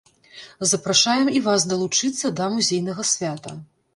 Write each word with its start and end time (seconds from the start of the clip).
Запрашаем 0.69 1.27
і 1.39 1.41
вас 1.49 1.67
далучыцца 1.73 2.33
да 2.39 2.47
музейнага 2.55 3.07
свята! 3.13 3.55